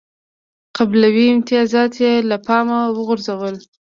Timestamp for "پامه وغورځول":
2.45-3.55